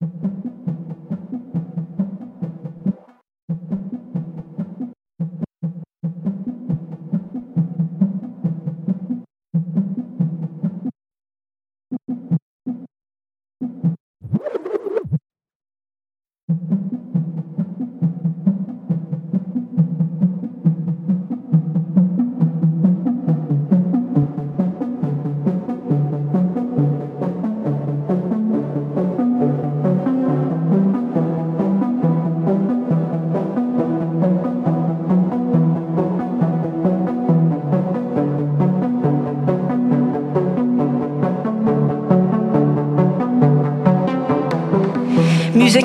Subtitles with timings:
[0.00, 0.37] Music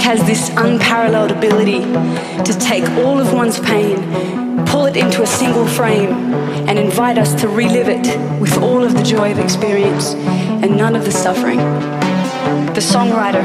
[0.04, 1.80] has this unparalleled ability
[2.44, 3.96] to take all of one's pain,
[4.66, 6.12] pull it into a single frame,
[6.68, 8.06] and invite us to relive it
[8.42, 11.58] with all of the joy of experience and none of the suffering.
[12.76, 13.44] The songwriter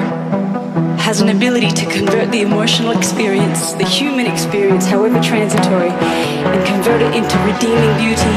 [0.98, 7.00] has an ability to convert the emotional experience, the human experience, however transitory, and convert
[7.02, 8.34] it into redeeming beauty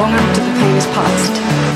[0.00, 1.67] long after the pain is past.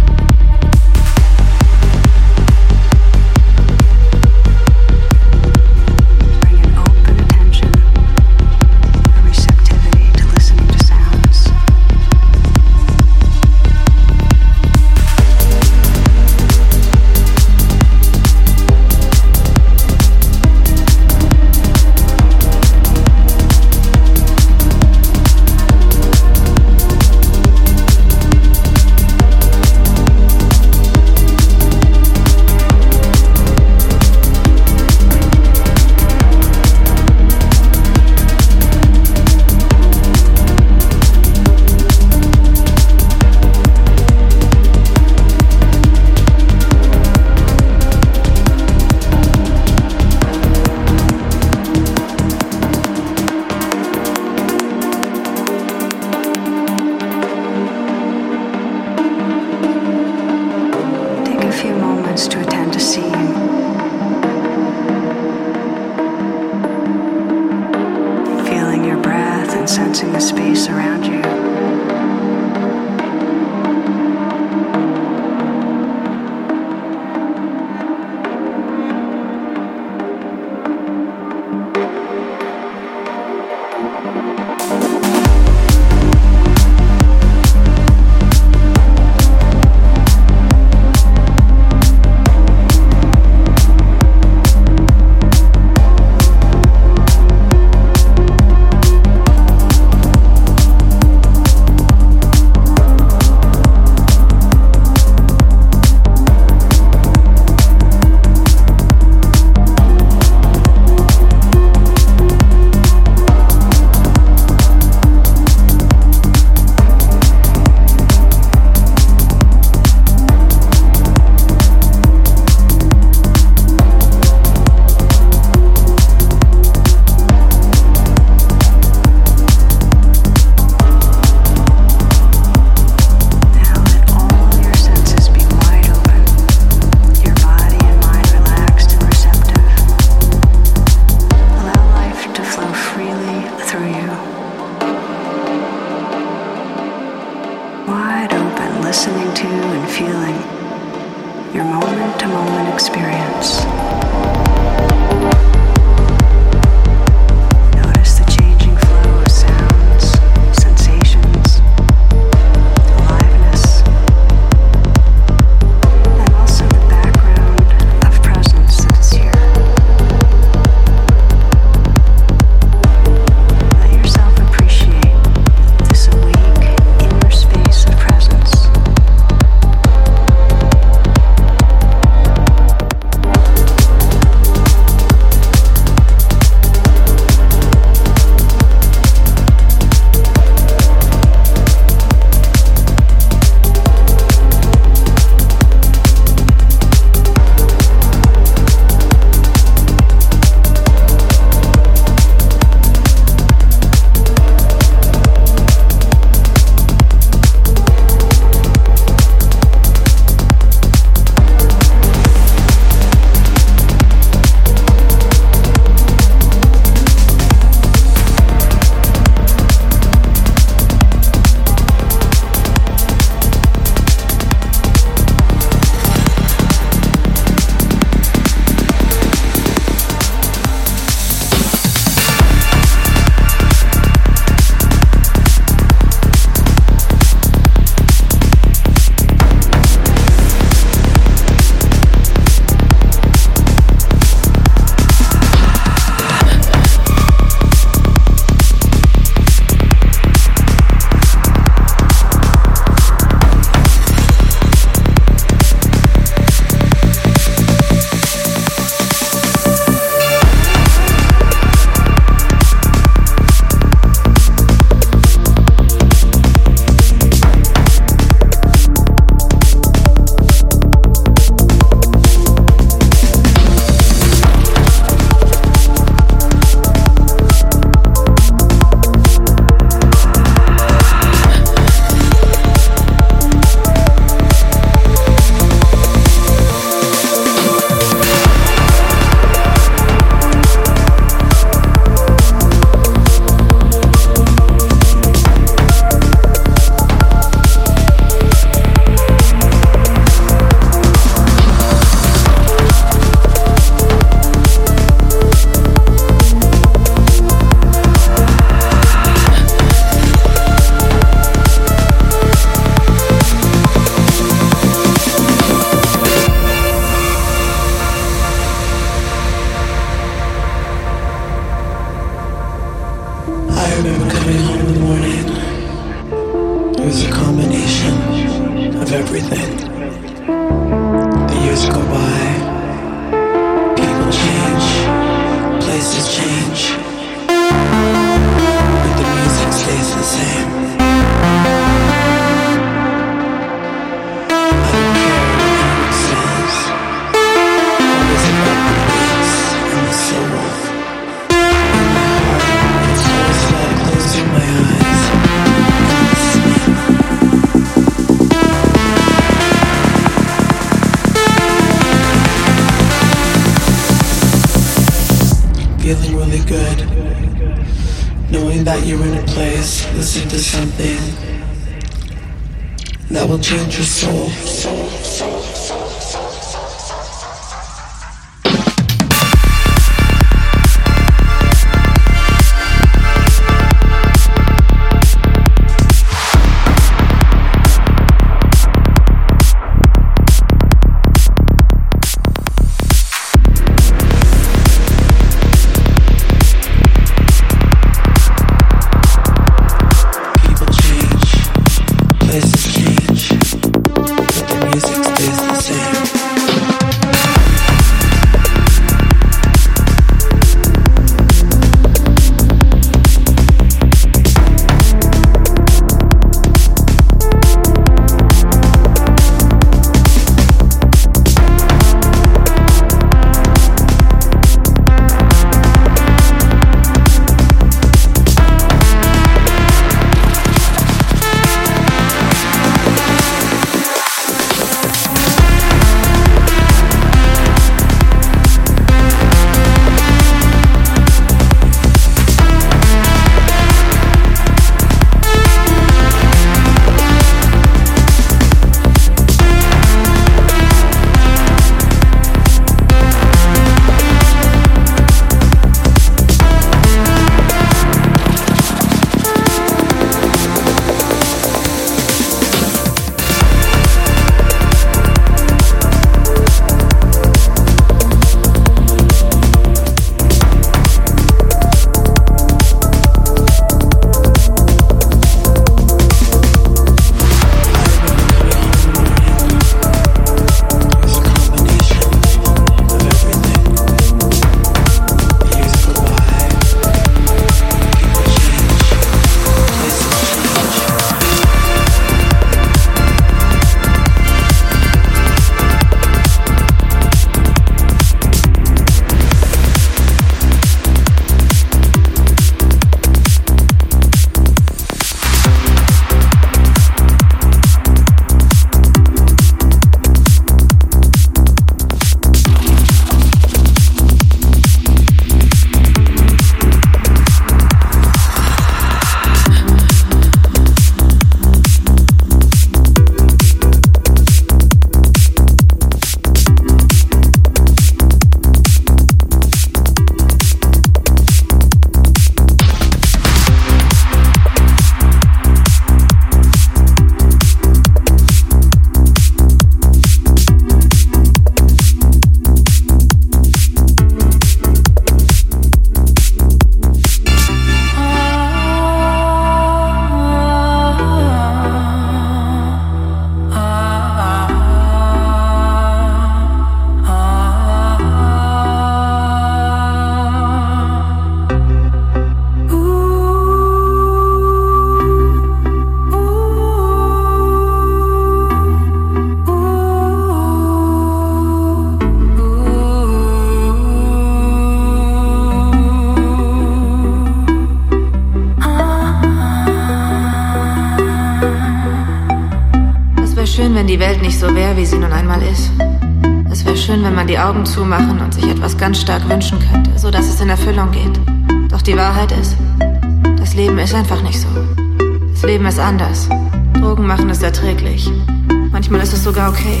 [599.54, 600.00] Sogar okay.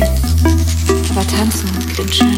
[1.10, 2.33] Aber tanzen klingt schöner.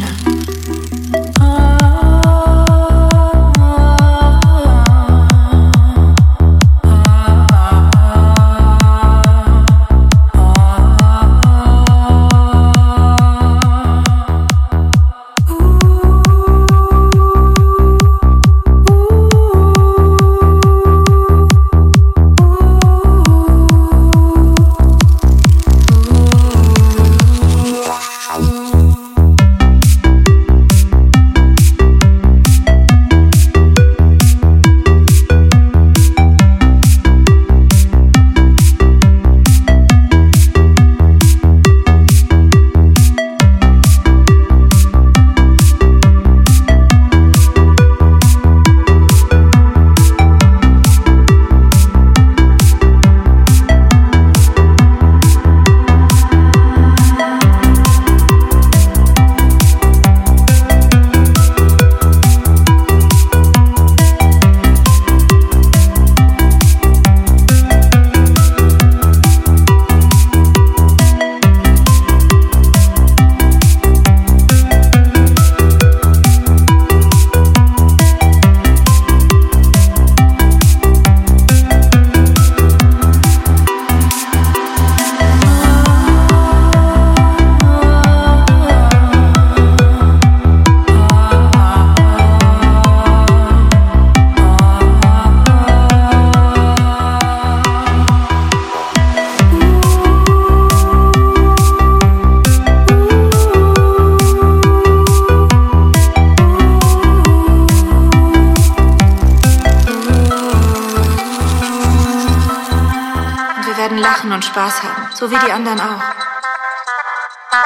[114.57, 116.03] Spaß haben, so wie die anderen auch.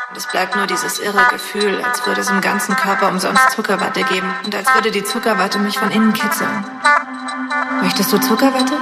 [0.09, 4.03] Und es bleibt nur dieses irre Gefühl, als würde es im ganzen Körper umsonst Zuckerwatte
[4.03, 6.65] geben und als würde die Zuckerwatte mich von innen kitzeln.
[7.81, 8.75] Möchtest du Zuckerwatte?